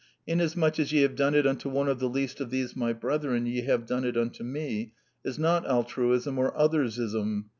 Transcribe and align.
"Inasmuch 0.33 0.79
as 0.79 0.91
ye 0.91 1.03
have 1.03 1.15
done 1.15 1.35
it 1.35 1.45
unto 1.45 1.69
one 1.69 1.87
of 1.87 1.99
the 1.99 2.09
least 2.09 2.39
of 2.41 2.49
these 2.49 2.75
my 2.75 2.91
brethren 2.91 3.45
ye 3.45 3.61
have 3.65 3.85
done 3.85 4.03
it 4.03 4.17
unto 4.17 4.43
me" 4.43 4.93
is 5.23 5.37
not 5.37 5.63
Altruism 5.67 6.39
or 6.39 6.51
Otherslsm. 6.53 7.43